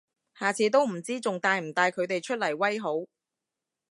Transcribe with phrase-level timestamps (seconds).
[0.33, 3.05] 下次都唔知仲帶唔帶佢哋出嚟威好